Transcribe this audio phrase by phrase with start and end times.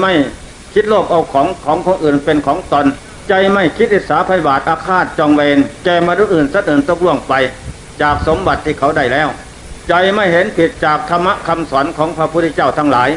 [0.00, 0.12] ไม่
[0.74, 2.86] คิดโลภเอาของของคนอื่นเป็นของตน
[3.28, 7.32] ใจไม่คิดอิสาพยาบาทอาฆาตจองเวรแกมารุอื่นสัตว์อื่นตกล่วงไป
[8.02, 9.28] จากสมบัติที่เขาได้แล้ว
[9.88, 13.10] ใจไม่เห็นผิดจากธรรมะคำสอนของพระพุทธเจ้าทั้งหลาย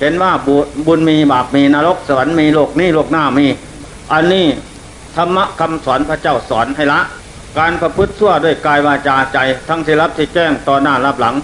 [0.00, 3.46] เห็นว่าบุบุญมีบาปมีนรกสวรรค์มีโลกนี้โลกหน้ามี
[4.12, 4.46] อันนี้
[5.16, 7.00] ธรรมะคำสอนพระเจ้าสอนให้ละ
[7.58, 9.38] การประพฤติชั่วด้วยกายวาจาใจ
[9.68, 11.34] ทั้งที่รับที่แจ้งต่อหน้ารับหลัง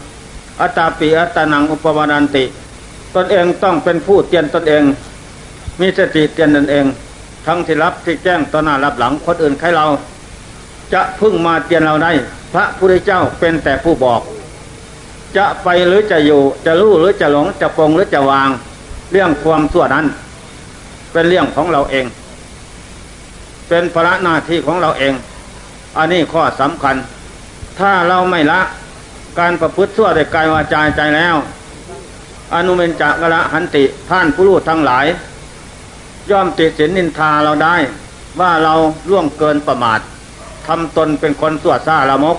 [0.61, 2.45] อัตตาปิอัตตานังอุปวานันติ
[3.17, 4.85] ตนเองต้องเป็นผู้เตียนตนเอง
[5.81, 6.85] มีสติเตียนตนเอง
[7.47, 9.87] ทั้งที่รับที่แจ้งต่อหน้ารับหลังคนอื่นใครเรา
[10.93, 12.13] จะพึ่งมาเตียนเราได้
[12.53, 14.21] พระพุทธเจ้าเป็นแต่ผู้บอก
[15.37, 18.49] จะไปหรือจะอยู่จะรู้หรือจะหลงจะปรงหรือจะวาง
[19.13, 20.07] เรื่องความชั่วนั้น
[21.13, 22.07] เป็นเรื่องของเราเอง
[23.69, 25.15] เป็นภาระหน้าที่ของเราเอง
[25.97, 26.97] อันนี้ข้อสำคัญ
[27.79, 28.61] ถ้าเราไม่ละ
[29.39, 31.35] การประพฤติชั่วด้วยกายวาจาใจแล้ว
[32.55, 35.07] อนุเมนจักละหันติท่านผู้รู้ทั้งหลาย
[36.31, 37.77] ย่อมติดสินนินทาเราได้
[38.41, 38.75] ว่าเรา
[39.11, 40.01] ล่วงเกินประมาท
[40.67, 42.39] ทำตนเป็นคนสั่วซ่าละมก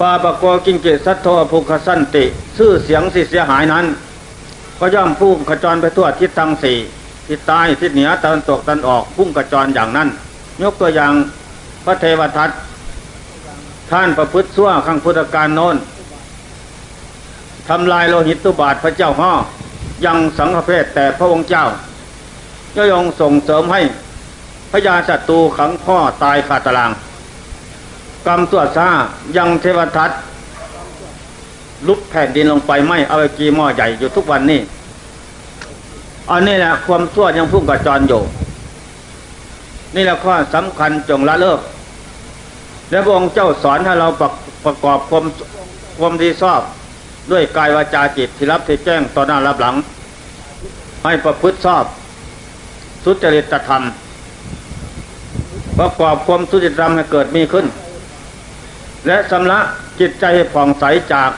[0.00, 2.24] ปาปะโกกิงกิสัทโทภุคสันติ
[2.56, 3.86] ชื่อเสียงสิเสียหายนั้น
[4.78, 6.78] ก็ย่อมพุ่งขจรไปทั่วทิศทั้งสี่
[7.28, 10.08] ทิศใต้ทิศเหนือตะวันตกตะวันออกพุ่งกระจรอย่างนั้น
[10.62, 11.12] ยกตัวอย่าง
[11.84, 12.50] พระเทวทัต
[13.90, 15.76] ท่านประพฤติชั่วข้างพุทธการโน้น
[17.68, 19.32] ทำลายโลหิตตุบาทพระเจ้าห่อ
[20.04, 21.64] ยังสังฆเพศแต่พระองค์เจ้า
[22.76, 23.80] ก็ยงส่งเสริมให้
[24.72, 26.90] พญาศัตรูขังพ่อตายขาดตาราง
[28.26, 28.88] กรรมตัวซา
[29.36, 30.10] ยังเทวทัต
[31.88, 34.60] ลุกแผ่นดินลงไปไม่เอาไปกีหม้อใหญ่อยู่ทุกวันนี้
[36.30, 38.22] อันนี้แหละความชั่วยังพุ่งกระจรอยู่
[39.94, 41.60] นี่แหละข้อสำคัญจงละเลิก
[42.90, 44.28] และพระองค์เจ้าสอนให้เราประ
[44.64, 45.24] ประกอบความ
[45.98, 46.60] ความดีชอบ
[47.30, 49.76] ด้วยกายวาจาจิตที่รับที่แจ้งต่อหน้ารับหลัง
[51.04, 51.84] ให้ประพฤติชอบ
[53.04, 53.82] สุจริตธรรม
[55.78, 57.66] ประกอบความสุจริตธรรมให้เกิดมีขึ้น
[59.06, 59.58] และสำละ
[60.00, 61.30] จิตใจให้ผ่องใสจาก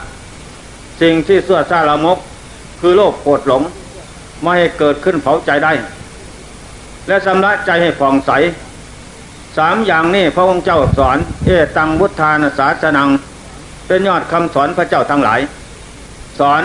[1.00, 2.18] สิ่งที่เสื่อซาละมก
[2.80, 3.62] คือโลภโกรธหลง
[4.42, 5.72] ไม่ให้เกิดขึ้นเผาใจได้
[7.08, 8.30] และสำละใจให้ผ่องใส
[9.58, 13.08] สามอย่างนี้พระองค์เจ้าสอน เอตังพุทธานาสาสนัง
[13.86, 15.40] เป็นยอดคำสอนพระเจ้าทั้งหลาย
[16.38, 16.62] สอน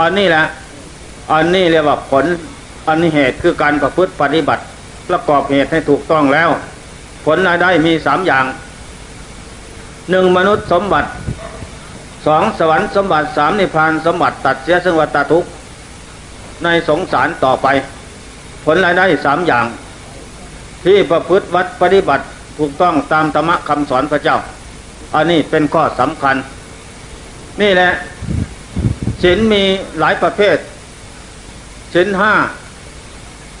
[0.00, 0.44] อันนี้แหละ
[1.32, 2.24] อันนี้เรียกว่าผล
[2.88, 4.62] อันนี้เหตุคือการประพฤติปฏิบัติ
[5.08, 6.50] ประกอบเหตุให้ถูกต้องแล้ว
[7.24, 8.44] ผลรายได้มีสามอย่าง
[10.10, 11.08] หนึ่งมนุษย์สมบัติ
[12.26, 15.44] สองสวรรค์สมบัติสามนิพพานสมบัติตัดเสียซึ่งวัฏทุก
[16.64, 17.66] ในสงสารต่อไป
[18.64, 19.64] ผลรายได้สามอย่าง
[20.84, 22.24] ที่ประพฤติวัดปฏิบัติ
[22.58, 24.36] ถูกต้องตามธรรมะคำสอนพระเจ้า
[25.14, 26.36] อันนี้เป็นข้อสำคัญ
[27.60, 27.90] นี่แหละ
[29.22, 29.62] ศีลมี
[29.98, 30.56] หลายประเภท
[31.94, 32.34] ศีลห้า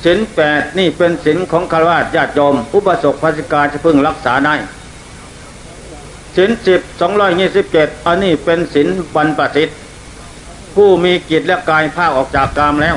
[0.04, 4.54] ศีลแปดนี่เป็นศีลของคารวะญาติโยมอุปสกภาสิกาจะพึงรักษาได้
[6.36, 9.78] ศีลสิบสองร้อยยี่สิบเจ็ดอันนี้เป็นศีลบรรปสิทธิ์
[10.74, 12.96] ผู้มีกิจและกายภาคออกจากกามแล้ว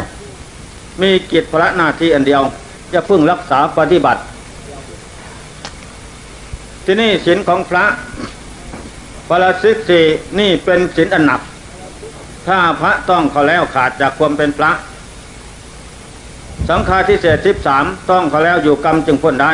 [1.01, 2.41] มีกิจพระหน้าที่อันเดียว
[2.93, 4.21] จะพึ่งรักษาปฏิบัติ
[6.85, 7.85] ที่นี่ศีลของพระ
[9.29, 10.03] ปราสิกสี่
[10.39, 11.41] นี่เป็นศีลอันหนัก
[12.47, 14.71] ถ้าพระต้องเขาแล้วขาดจากความเป็นพระ
[16.69, 19.51] สังฆาทิเศษสิบสามต้องเขาแล้วอยู่กรรมจึงพ้นได้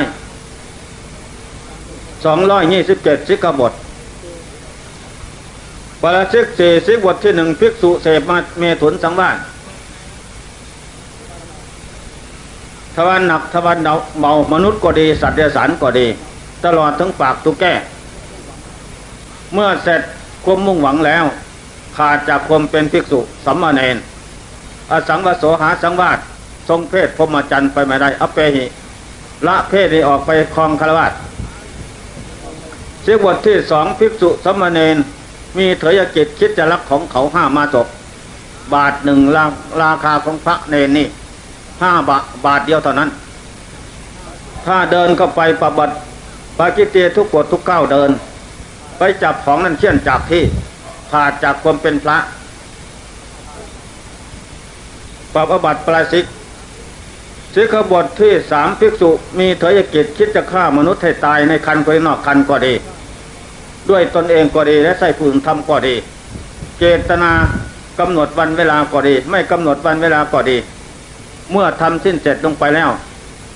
[2.26, 3.74] สองร้อยยี่สิบเจ็ดสิกบท
[6.02, 9.38] ปราชิกสี่สิบทที่หนึ่งภิกษุเสพมาเมถุนสังวาส
[12.96, 13.78] ทวันหนักทวัน
[14.20, 16.08] เบามนุษย์ก็ดี สัตว์เดรัจฉานก็ดี
[16.66, 17.74] ตลอดทั้งปากตุกแก้
[19.54, 20.02] เมื่อเสร็จ
[20.46, 21.26] ความมุ่งหวังแล้ว
[22.00, 23.98] ขาดจากความเป็นภิกษุสัมมาเนน
[24.92, 26.20] อสังวโสหาสังวาส
[26.70, 28.66] ทรงเพศพรมจรรย์ไปไม่ได้อเปหิ
[29.48, 31.14] ละเพศนี้ออกไปคลองคารวาส
[33.04, 34.98] เสียบทที่สองภิกษุสัมมาเนน
[35.58, 37.76] มีเถยกิจคิดจะรักของเขาห้ามาศ
[38.74, 39.46] บาทหนึ่งรา
[39.82, 41.08] ราคาของพระเนนนี่
[41.82, 43.10] ห้าบาทบาทเดียวเท่านั้น
[44.66, 45.94] ถ้าเดินเข้าไปประบัติ
[46.58, 48.10] ปากิเตทุกกฎทุกก้าวเดิน
[48.98, 50.44] ไปจับของนั้นเชี่ยนจากที่
[51.12, 52.18] ขาดจากความเป็นพระ
[55.34, 56.26] ปรับอบัติปราชิก
[57.54, 59.10] สิกบทที่สามภิกษุ
[59.40, 62.74] มีเถยกิจคิดจะฆ่ามนุษย์ให้ตายในคันก็ดีนอกคันก็ดี
[63.90, 65.96] ด้วยตนเองก็ดีและใส่ผู้อื่นทำก็ดี
[66.80, 67.32] เจตนา
[68.00, 70.58] กำหนดวันเวลาก็ดี ไม่กำหนดวันเวลาก็ดี
[71.52, 72.90] เมื่อทำสิ้นเสร็จลงไปแล้ว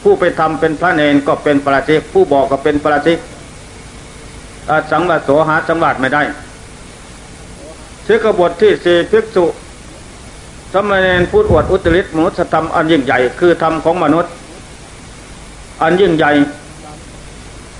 [0.03, 3.17] ผู้ไปทำเป็นพระเนนก็เป็นปราชิกผู้บอกก็เป็นปราชิก
[4.91, 6.23] สังวโสหาสังวาสไม่ได้
[8.07, 9.45] สิกบทที่สี่ภิกษุ
[10.73, 14.31] สมณเณรพูดอวดอุตริศมนุษยธรรมอันยิ่งใหญ่คือธรรมของมนุษย์
[15.81, 16.31] อันยิ่งใหญ่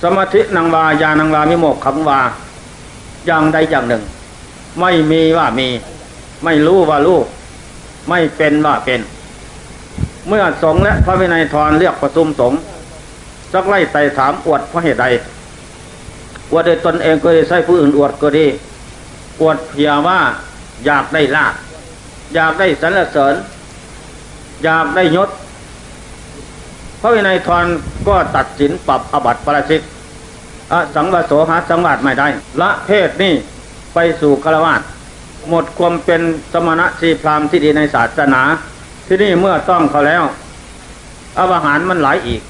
[0.02, 2.20] สมาธินังวาญาณังวามิโมกขังวา
[3.26, 4.02] อย่างใดอย่างหนึ่ง
[4.80, 5.68] ไม่มีว่ามี
[6.44, 7.18] ไม่รู้ว่ารู้
[8.08, 9.00] ไม่เป็นว่าเป็น
[10.28, 12.52] เมื่อสงและพระวินัยทรเรียกประชุมสง
[13.52, 15.06] สักไล่ไต่ถามอวดเพราะเหตุใด
[16.50, 18.46] อวดโดยตนเองก็ได้ใช้ผู้อื่นอวดก็ดี
[19.40, 20.20] อวดเพียว่า
[20.86, 21.54] อยากได้ลาภ
[22.34, 23.34] อยากได้สรรเสริญ
[24.64, 25.30] อยากได้ยศ
[27.00, 27.66] พระวินัยทร
[28.08, 29.80] ก็ตัดสินปรับอบัติประชิก
[30.72, 32.28] อสังวโสหาสังวาสไม่ได้
[32.60, 33.34] ละเพศนี่
[33.94, 34.80] ไปสู่ฆราวาส
[35.48, 36.20] หมดความเป็น
[36.52, 38.42] สมณะสีพรามที่ดีในศาสนา
[39.06, 40.24] ที่นี่เมื่อต้องเขาแล้ว
[41.38, 42.42] อาหารมันหลายอีก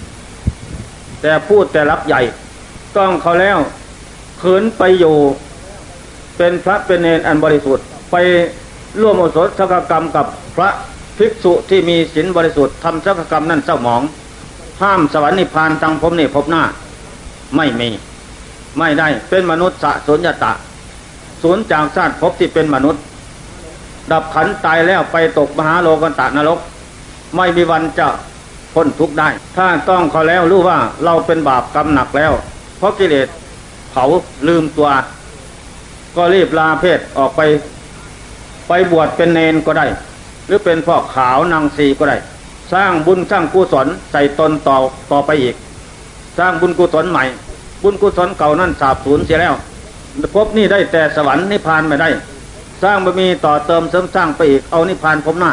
[1.20, 2.20] แต่พูดแต่รับใหญ่
[2.96, 3.58] ต้องเขาแล้ว
[4.40, 5.16] ขืนไปอยู่
[6.36, 8.16] เป็นพระเป็นเนรอันบริสุทธิ์ ไป
[9.00, 10.26] ร่วมโอสถสักกรรมกับ
[10.56, 10.68] พระ
[11.18, 14.02] ภิกษุที่มีศีลบริสุทธิ์ทำสักกรรมนั่นเศร้าหมอง
[14.82, 16.62] ห้ามสวรรค์นิพพานทางพรมนี่พบหน้า
[17.56, 17.88] ไม่มี
[18.78, 20.52] ไม่ได้เป็นมนุษย์สะสุญญตะ
[21.42, 23.02] สูญจากชาติพบที่เป็นมนุษย์
[24.10, 26.58] ดับขันตายแล้วไปตกมหาโลกันตะนรก
[27.36, 28.08] ไม่มีวันจะ
[28.74, 32.32] พ้นทุกข์ได้ ถ้าต้องเขาแล้วรู้ว่าเราเป็นบาปกรรมหนักแล้ว
[32.78, 33.28] เพราะกิเลส
[33.90, 34.04] เผา
[34.48, 34.88] ลืมตัว
[36.16, 37.40] ก็รีบลาเพศออกไป
[38.68, 39.86] ไปบวชเป็นเนนก็ได้
[40.46, 42.16] หรือเป็นพ่อขาวนางสีก็ได้
[42.72, 44.76] สร้างบุญสร้างกุศลใส่ตนต่อ
[45.10, 45.54] ต่อไปอีก
[46.38, 47.24] สร้างบุญกุศลใหม่
[47.82, 49.54] บุญกุศลเก่านั่นสาบสูญเสียแล้ว
[50.34, 52.08] พบนี่ได้แต่สวรรค์นิพพานไม่ได้
[52.82, 55.52] สร้างบะมีต่อเติมเสริมสร้างไปอีกเอานิพพานพบหน้า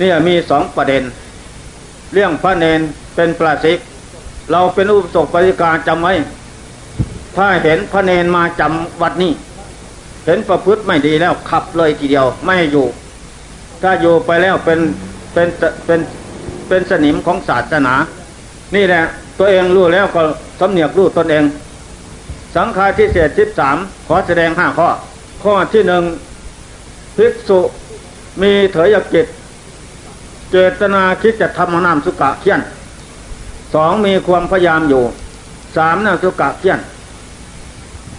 [0.00, 1.02] นี่มีสองประเด็น
[2.12, 2.80] เรื่องพระเนน
[3.14, 3.78] เป็นปราชิก
[4.50, 6.12] เราเป็นอุปสมบริการจำไว้
[7.36, 9.32] ถ้าเห็นพระเนนมาจำวัดนี้
[10.24, 12.86] เห็นประพฤติไม่ดีแล้วขับเลยทีเดียวไม่อยู่
[13.82, 14.78] ถ้าอยู่ไปแล้วเป็น
[15.32, 15.48] เป็น
[15.86, 16.00] เป็น
[16.68, 17.94] เป็นสนิมของศาสนา
[18.74, 19.02] นี่แหละ
[19.38, 20.22] ตัวเองรู้แล้วก็
[20.60, 21.44] สำเนียกรู้ตนเอง
[22.54, 23.76] สังฆาทิเศษสิบสาม
[24.06, 24.88] ขอแสดงห้าข้อ
[25.42, 26.04] ข้อที่หนึ่ง
[27.16, 27.60] ภิกษุ
[28.42, 29.26] มีเถยกิจ
[30.50, 32.60] เจตนาคิดจะทำน้ำสุกะเขียน
[33.74, 35.02] สองมีความพยายามอยู่
[35.76, 36.80] สามน้ำสุกะเขียน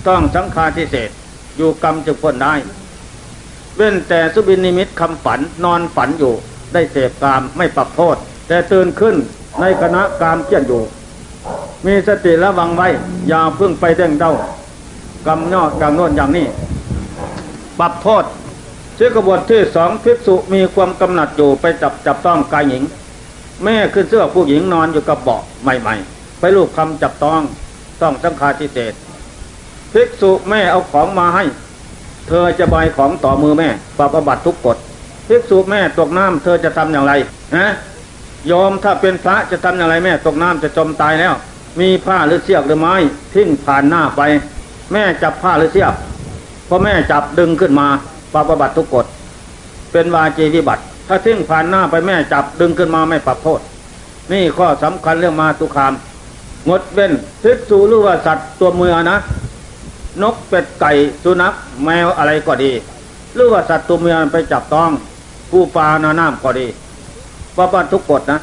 [0.07, 1.09] ต้องสังฆาทิเศษ
[1.59, 2.53] อยู่กรรมจะพ้นได้
[3.75, 6.33] เว้นแต่สุบินนิมิตคำฝันนอนฝันอยู่
[6.73, 8.15] ได้เสพกามไม่ปรับโทษ
[8.47, 9.15] แต่ตื่นขึ้น
[9.59, 10.81] ในคณะกามเขียนอยู่
[11.85, 12.87] มีสติระวังไว้
[13.27, 14.33] อย่าเพิ่งไปเด้งเด้า
[15.27, 16.47] กรรมยออย่างโน้นอย่างนี้
[17.79, 18.23] ปรับโทษ
[18.95, 22.83] เชื้อกบฏที่สองภิกษุมีความกำหนัดอยู่ไปจับจับต้องกายหญิง
[23.63, 27.41] แม่ขึ้นเสื้อผู้หญิงนอนอยู่กับเบาะใหม่ ๆ ไปลูกคำจับต้อง
[28.01, 28.93] ต้องสังฆาทิเศษ
[29.93, 31.43] ภิกษุแม่เอาของมาให้
[32.27, 34.77] เธอจะใบของต่อมือแม่ปรับบัติทุกกฎ
[35.27, 37.13] ภิกษุแม่ตกน้ำเธอจะทำอย่างไร
[37.57, 37.67] ฮะ
[38.51, 41.33] ยอมถ้าเป็นพระจะทำอย่างไรแม่ ตกน้ำจะจมตายแล้ว
[41.79, 42.93] มีผ้าหรือเสียกหรือไม้
[43.33, 44.21] ทิ้งผ่านหน้าไป
[44.91, 45.93] แม่จับผ้าหรือเสียก
[46.67, 47.87] พอแม่จับดึงขึ้นมา
[48.33, 49.05] ปรับบัติทุกกฎ
[49.91, 53.59] เป็นวาจีวิบัติ ถ้าทิ้งผ่านหน้าไปแม่จับดึงขึ้นมาไม่ปรับโทษ
[54.31, 55.93] นี่ข้อสำคัญเรื่องมาตุคาม
[56.69, 57.13] งดเว้น
[57.43, 59.17] ภิกษุหรือว่าสัตว์ตัวมือนะ
[60.21, 60.91] นกเป็ดไก่
[61.23, 61.53] สุนัข
[61.85, 62.71] แมวอะไรก็ดี
[63.35, 64.91] หรือว่าสัตว์ตัวเมียไปจับต้อง
[65.51, 66.67] ผู้ปลานาน้ำก็ดี
[67.57, 68.39] ปฏิบัทุกกฎนะ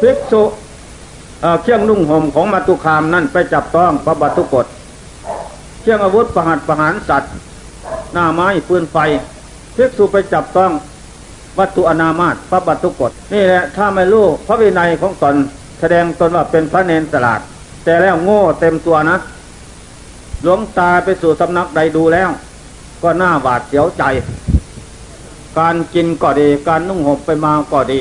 [0.00, 0.42] ภิกษุ
[1.62, 4.66] เครื่องนุ่งห่มของมาตุคามนั่นไปจับต้องปฏิบัทุกกฎ
[5.80, 7.32] เครื่องอาวุธประหัตประหารสัตว์
[8.12, 8.96] หน้าไม้ปืนไฟ
[9.76, 10.72] ภิกษุไปจับต้อง
[11.58, 15.34] วัตถุอนามาตปฏิบัตทุกกฎนี่แหละถ้าไม่รู้พระวินัยของตน
[15.80, 17.40] แสดงตนว่าเป็นพระเนนสลาด
[17.84, 19.16] แต่แล้วโง่เต็มตัวนะ
[20.42, 22.28] หลวงตาไปสู่สำนักใดดูแล้ว
[23.02, 24.02] ก็น่าบาดเสียวใจ
[25.58, 28.00] การกินก็ดี การนุ่งห่มไปมาก็ดี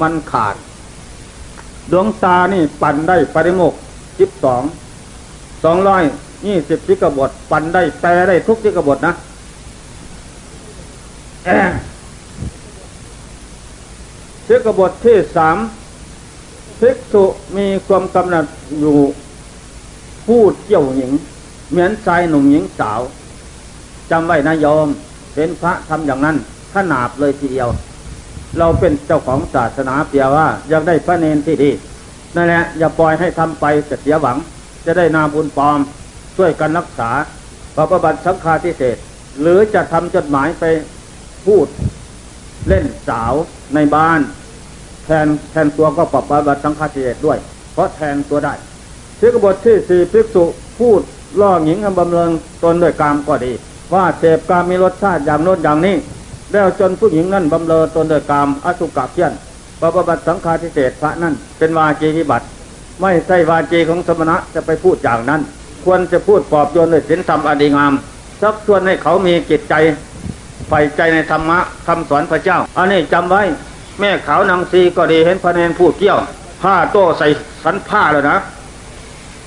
[0.00, 0.54] มันขาด
[1.92, 3.74] ดวงตานี่ปั่นได้ปริโมก
[4.18, 4.62] สิบสอง
[5.64, 6.02] สองร้อย
[6.46, 9.14] ยี่สิบสิกบทปั่นได้แปลได้ทุกสิกบทนะ
[14.46, 15.56] สิกบทที่สาม
[16.80, 17.24] ภิกษุ
[17.56, 18.46] มีความกำหนัด
[18.80, 18.96] อยู่
[20.26, 21.12] พูดเกี่ยวหญิง
[21.72, 23.00] เหมือนชายหนุ่มหญิงสาว
[24.10, 24.86] จำไว้นะโยม
[25.34, 26.36] เป็นพระทำอย่างนั้น
[26.74, 27.68] ขนาบเลยทีเดียว
[28.58, 31.70] เราเป็นเจ้าของศาสนาเปียว่าอยากได้พระเนนที่ดี
[32.36, 33.64] นั่นแหละอย่าปล่อยให้ทำไป
[34.02, 34.36] เสียหวัง
[34.86, 35.78] จะได้นาบุญปลอม
[36.36, 37.10] ช่วยกันรักษา
[37.76, 38.96] ปฏิบัติสังฆาทิเศษ
[39.40, 40.64] หรือจะทำจดหมายไป
[41.46, 41.66] พูด
[42.68, 43.32] เล่นสาว
[43.74, 44.20] ในบ้าน
[45.04, 47.38] แทนแทนตัวก็ปฏิบัติสังฆาทิเศษด้วย
[47.72, 48.54] เพราะแทนตัวได้
[49.18, 50.44] ที่กบฏที่สี่ภิกษุ
[50.78, 51.00] พูด
[51.40, 52.28] ล่อหญิงบำเรอง
[52.62, 53.52] ตนด้วยกามก็ดี
[53.94, 55.96] ว่าเสพกามมีรสชาติอย่างโน้นอย่างนี้
[56.52, 59.32] แล้วจนผู้หญิงนั่นบำเรอตนโดยกามอสุกะเพี้ยน
[59.80, 62.46] ปปบัติสังฆาทิเศษพระนั่นเป็นวาจีวิบัติ
[63.00, 65.40] ไม่ใช่วาจีของสมณะจะไปพูดอย่างนั้น
[65.84, 67.92] ควรจะพูดปลอบโยนด้วยศีลธรรมอดีงาม
[68.40, 69.74] ชักชวนให้เขามีจิตใจ
[70.68, 73.42] ใฝ่ใจในธรรมะคำสอนพระเจ้า อันนี้จำไว้
[74.00, 76.18] แม่ขาวนางซีก็ดีเห็นพระเนนพูดเกี่ยว
[76.62, 77.26] ผ้าโต้ใส่
[77.64, 78.36] สันผ้าแล้วนะ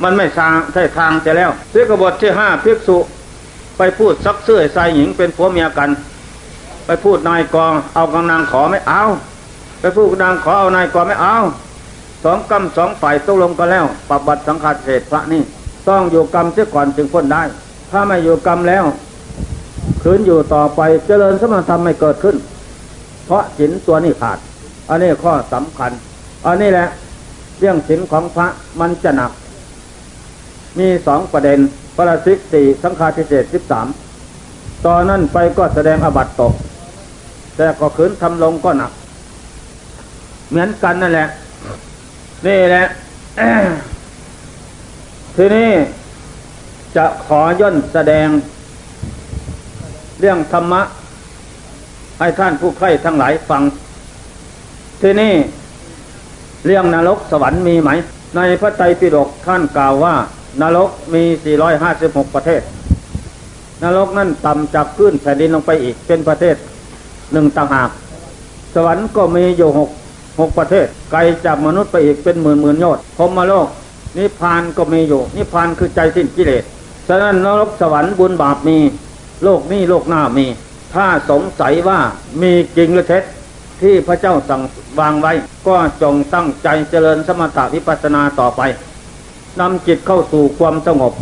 [0.03, 2.97] มันไม่ทางใช่ทางแต่แล้วเสกบทที่ห้าภิกษุ
[3.77, 5.89] ไปพูดซักเสื้อใส่หญิงเป็นผัวเมียกัน
[6.85, 9.01] ไปพูดนายกองเอากำนางขอไม่เอา
[9.79, 11.35] ไปพูดนางขอเอานายกองไม่เอา
[12.23, 15.41] สองกรรมสองฝ่ายตกลงกันแล้วปรับบัติสังฆาเศษพระนี่
[15.87, 17.41] ต้องอยู่กรรมเสียก่อนจึงพ้นได้
[17.91, 18.83] ถ้าไม่อยู่กรรมแล้ว
[20.01, 22.35] คืนอยู่ต่อไปเจริญสมณธรรมไม่เกิดขึ้น
[23.25, 24.37] เพราะศีลตัวนี้ขาด
[24.89, 25.91] อันนี้ข้อสำคัญ
[26.45, 26.87] อันนี้แหละ
[27.59, 28.47] เรื่องศีลของพระ
[28.79, 29.31] มันจะหนัก
[30.79, 31.59] มีสองประเด็น
[31.97, 33.87] ปราชิกสี่สังฆาทิเศษสิบสาม
[34.85, 36.53] ตอนนั้นไปก็แสดงอบัตตก
[37.55, 38.91] แต่ก็ขืนทำลงก็หนัก
[40.49, 41.27] เหมือนกันนั่นแหละ
[42.45, 42.85] นี่แหละ
[45.35, 45.71] ทีนี้
[46.95, 48.27] จะขอย่นแสดง
[50.19, 50.81] เรื่องธรรมะ
[52.19, 53.61] ให้ท่านผู้ใคร่ทั้งหลายฟัง
[55.01, 55.33] ทีนี้
[56.65, 57.89] เรื่องนรกสวรรค์มีไหม
[58.35, 60.15] ในพระไตรปิฎกท่านกล่าวว่า
[60.61, 61.23] นรกมี
[61.79, 62.61] 456 ประเทศ
[63.83, 66.55] นรกนั่นต่ำจากพื้นแผ่นดินลงไปอีก เป็นประเทศ
[67.33, 67.89] หนึ่งต่างหาก
[68.73, 69.89] สวรรค์ก็มีอยู่หก
[70.39, 73.67] หกประเทศ ไกลจากมนุษย์ไปอีกเป็นหมื่นหมื่นยชน์พรมโลก
[74.17, 76.63] นิพพานก็มีอยู่ นิพพานคือใจสิ้นกิเลส
[77.07, 78.77] ฉะนั้นนรกสวรรค์บุญบาปมี
[79.43, 80.45] โลกนี้โลกหน้ามี
[80.93, 81.99] ถ้าสงสัยว่า
[82.41, 83.23] มีจริงหรือเท็จ
[83.81, 84.61] ที่พระเจ้าสั่ง
[84.99, 85.33] วางไว้
[85.67, 88.61] ก็จงตั้งใจเจริญสมถะวิปัสสนาต่อไป
[89.59, 91.13] นำจิตเข้าสู่ความสงบ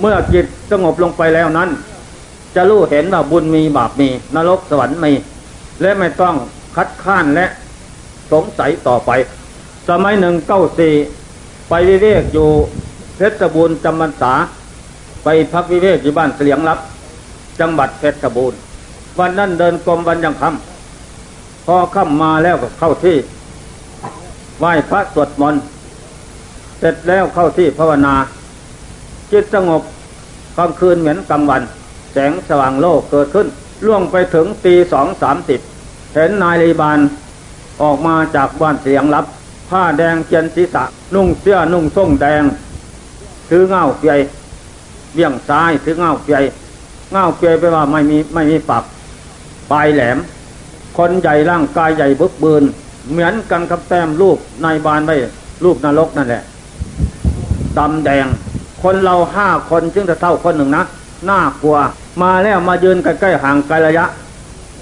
[0.00, 1.68] เมื่อจิตสงบลงไปแล้วนั้น
[2.54, 5.12] จะรู้เห็นว่าบุญมีบาปมี นรกสวรรค์มี
[5.80, 6.34] และไม่ต้อง
[6.76, 7.46] คัดค้านและ
[8.32, 9.10] สงสัยต่อไป
[9.88, 10.92] สมัยหนึ่งเก้าสี่
[11.68, 12.48] ไปวิเวกอยู่
[13.16, 14.32] เพชรบูรณ์จำพรรษา
[15.24, 16.78] ไปพักวิเวกอยู่บ้านเสียงรับ
[17.60, 18.58] จังหวัดเพชรบูรณ์
[19.18, 23.16] วันนั้นเดินกรมวันยังคำพอค่ำมาแล้วก็เข้าที่
[24.58, 25.62] ไหว้พระสวดมนต์
[26.78, 28.14] เสร็จแล้วเข้าที่ภาวนา
[29.32, 29.82] จิตสงบ
[30.56, 31.62] กลางคืนเหมือนกลางวัน
[32.12, 33.46] แสงสว่างโลกเกิดขึ้น
[33.86, 35.60] ล่วงไปถึงตีสองสามสิบ
[36.14, 36.98] เห็นนายรีบาล
[37.82, 39.26] ออกมาจากบ้านเสียงรับ
[39.70, 42.42] ผ้าแดงเจียนศีรษะ นุ่งเสื้อนุ่งส่งแดง
[43.48, 44.14] ถือเงาเปีย
[45.14, 46.38] เบี่ยงซ้ายถือเงาเปีย
[47.12, 48.84] เงาเปียไปว่าไม่มีไม่มีปัก
[49.70, 50.18] ปลายแหลม
[50.96, 52.64] คนใหญ่ร่างกายใหญ่บึกบืน
[53.10, 55.14] เหมือนกันกับแต้มรูปนายบานไว้
[55.64, 56.42] รูปนรกนั่นแหละ
[57.78, 58.26] ดำแดง
[58.82, 60.84] คนเราห้าคนจึงจะเท่าคนหนึ่งนะ
[61.28, 61.76] น่ากลัว
[62.22, 64.04] มาแล้วมายืนใกล้ๆห่างไกลระยะ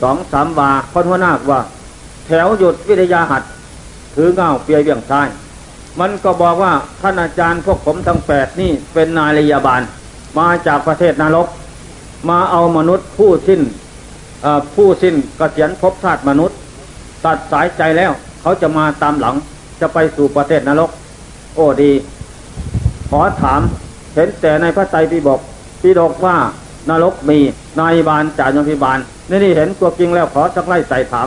[0.02, 1.61] สองสามวาคนหัวหน้าว่า
[2.26, 3.43] แถวหยุดวิทยาหัด
[4.14, 5.28] ถือเงาเปียเบี่ยงซ้าย
[6.00, 9.83] มันก็บอกว่าท่านอาจารย์พวกผมทั้งแปดนี่เป็นนายรยาบาล
[10.38, 11.49] มาจากประเทศนรก
[12.28, 13.61] มาเอามนุษย์ผู้สิ้น
[14.75, 16.57] ผู้สิ้นกเกษียณภพชาติมนุษย์
[17.25, 19.35] ตัดสายใจแล้วเขาจะมาตามหลัง
[19.81, 20.90] จะไปสู่ประเทศนรก
[21.55, 21.90] โอ้ดี
[23.20, 23.61] อถาม
[24.14, 25.40] เห็นแต่ในพระไตรปิฎก
[25.82, 26.37] ปิฎกว่า
[26.88, 27.38] นรกมี
[27.80, 28.99] นายบาลจ่ายยมพิบาล
[29.30, 31.25] นี่นี่เห็นตัวจริงแล้วขอสักไล่ใส่ถาม